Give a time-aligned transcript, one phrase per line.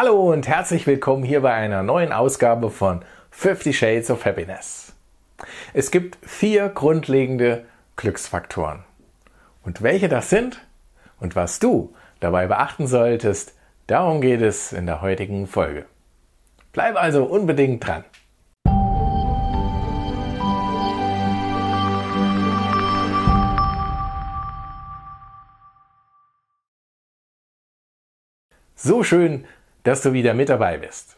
[0.00, 3.02] Hallo und herzlich willkommen hier bei einer neuen Ausgabe von
[3.32, 4.94] 50 Shades of Happiness.
[5.74, 7.64] Es gibt vier grundlegende
[7.96, 8.84] Glücksfaktoren.
[9.64, 10.64] Und welche das sind
[11.18, 13.58] und was du dabei beachten solltest,
[13.88, 15.84] darum geht es in der heutigen Folge.
[16.72, 18.04] Bleib also unbedingt dran.
[28.76, 29.44] So schön,
[29.88, 31.16] dass du wieder mit dabei bist.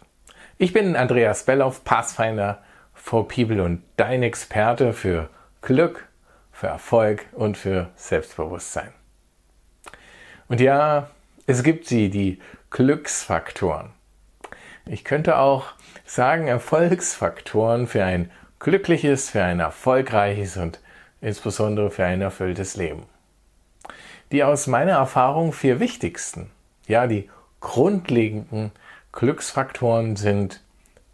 [0.57, 2.63] Ich bin Andreas Belloff, Pathfinder
[2.95, 5.29] for People und dein Experte für
[5.61, 6.07] Glück,
[6.53, 8.93] für Erfolg und für Selbstbewusstsein.
[10.47, 11.11] Und ja,
[11.49, 12.39] es gibt sie, die
[12.71, 13.91] Glücksfaktoren.
[14.87, 15.73] Ich könnte auch
[16.05, 20.79] sagen Erfolgsfaktoren für ein glückliches, für ein erfolgreiches und
[21.21, 23.07] insbesondere für ein erfülltes Leben.
[24.31, 26.53] Die aus meiner Erfahrung vier wichtigsten,
[26.87, 27.29] ja, die
[27.61, 28.73] grundlegenden
[29.13, 30.61] Glücksfaktoren sind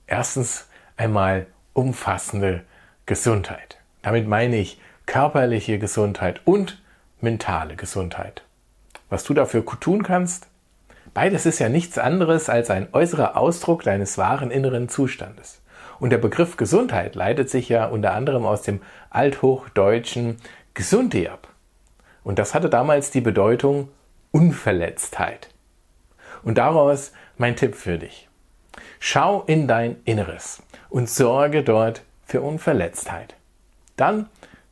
[0.06, 2.64] erstens einmal umfassende
[3.04, 3.78] Gesundheit.
[4.02, 6.82] Damit meine ich körperliche Gesundheit und
[7.20, 8.42] mentale Gesundheit.
[9.08, 10.48] Was du dafür tun kannst?
[11.14, 15.62] Beides ist ja nichts anderes als ein äußerer Ausdruck deines wahren inneren Zustandes.
[15.98, 20.36] Und der Begriff Gesundheit leitet sich ja unter anderem aus dem althochdeutschen
[20.74, 21.48] Gesundi ab.
[22.22, 23.88] Und das hatte damals die Bedeutung
[24.32, 25.48] Unverletztheit.
[26.46, 28.28] Und daraus mein Tipp für dich.
[29.00, 33.34] Schau in dein Inneres und sorge dort für Unverletztheit.
[33.96, 34.28] Dann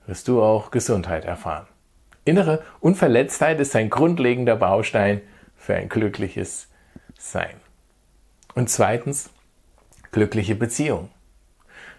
[0.06, 1.66] wirst du auch Gesundheit erfahren.
[2.24, 5.20] Innere Unverletztheit ist ein grundlegender Baustein
[5.56, 6.68] für ein glückliches
[7.18, 7.56] Sein.
[8.54, 9.30] Und zweitens,
[10.12, 11.10] glückliche Beziehung.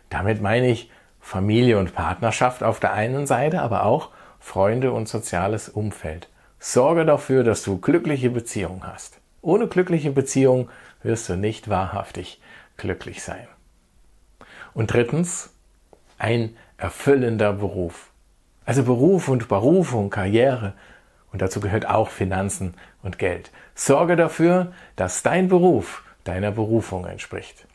[0.09, 5.67] Damit meine ich Familie und Partnerschaft auf der einen Seite, aber auch Freunde und soziales
[5.67, 6.29] Umfeld.
[6.59, 9.19] Sorge dafür, dass du glückliche Beziehungen hast.
[9.45, 10.69] Ohne glückliche Beziehung
[11.03, 12.41] wirst du nicht wahrhaftig
[12.77, 13.47] glücklich sein.
[14.73, 15.51] Und drittens,
[16.17, 18.09] ein erfüllender Beruf.
[18.65, 20.73] Also Beruf und Berufung, Karriere
[21.31, 22.73] und dazu gehört auch Finanzen
[23.03, 23.51] und Geld.
[23.75, 27.67] Sorge dafür, dass dein Beruf deiner Berufung entspricht.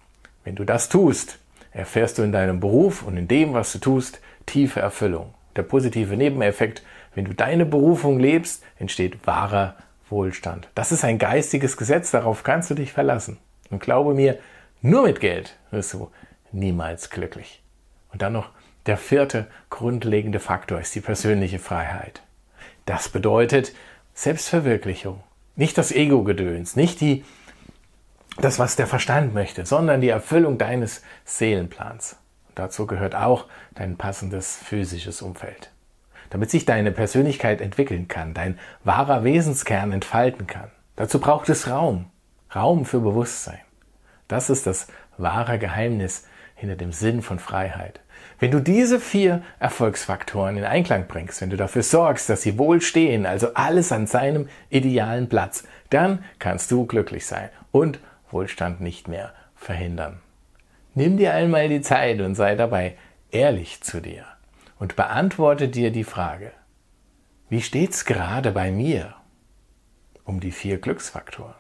[0.43, 1.39] Wenn du das tust,
[1.71, 5.35] erfährst du in deinem Beruf und in dem, was du tust, tiefe Erfüllung.
[5.55, 6.83] Der positive Nebeneffekt,
[7.15, 9.77] wenn du deine Berufung lebst, entsteht wahrer
[10.11, 10.69] Wohlstand.
[10.75, 13.39] Das ist ein geistiges Gesetz, darauf kannst du dich verlassen.
[13.71, 14.39] Und glaube mir,
[14.83, 16.11] nur mit Geld wirst du
[16.53, 17.63] niemals glücklich.
[18.13, 18.51] Und dann noch
[18.87, 22.23] der vierte grundlegende Faktor ist die persönliche Freiheit.
[22.87, 23.75] Das bedeutet
[24.15, 25.23] Selbstverwirklichung.
[25.55, 27.25] Nicht das Ego-Gedöns, nicht die,
[28.39, 32.17] das, was der Verstand möchte, sondern die Erfüllung deines Seelenplans.
[32.49, 35.71] Und dazu gehört auch dein passendes physisches Umfeld
[36.31, 40.71] damit sich deine Persönlichkeit entwickeln kann, dein wahrer Wesenskern entfalten kann.
[40.97, 42.07] Dazu braucht es Raum,
[42.55, 43.61] Raum für Bewusstsein.
[44.29, 44.87] Das ist das
[45.19, 48.01] wahre Geheimnis hinter dem Sinn von Freiheit.
[48.39, 52.81] Wenn du diese vier Erfolgsfaktoren in Einklang bringst, wenn du dafür sorgst, dass sie wohl
[52.81, 57.99] stehen, also alles an seinem idealen Platz, dann kannst du glücklich sein und
[58.31, 60.21] Wohlstand nicht mehr verhindern.
[60.95, 62.97] Nimm dir einmal die Zeit und sei dabei
[63.31, 64.25] ehrlich zu dir
[64.81, 66.51] und beantworte dir die Frage,
[67.49, 69.15] wie steht's gerade bei mir
[70.25, 71.55] um die vier Glücksfaktoren?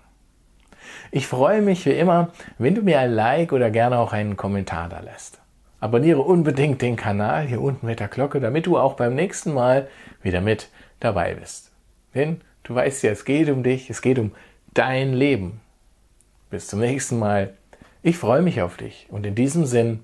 [1.12, 4.88] Ich freue mich wie immer, wenn du mir ein Like oder gerne auch einen Kommentar
[4.88, 5.38] da lässt.
[5.80, 9.88] Abonniere unbedingt den Kanal hier unten mit der Glocke, damit du auch beim nächsten Mal
[10.22, 11.70] wieder mit dabei bist.
[12.14, 14.32] Denn du weißt ja, es geht um dich, es geht um
[14.72, 15.60] dein Leben.
[16.48, 17.54] Bis zum nächsten Mal.
[18.02, 20.00] Ich freue mich auf dich und in diesem Sinn,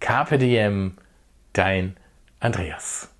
[0.00, 0.98] Carpe Diem,
[1.54, 1.96] dein
[2.42, 3.11] Andreas.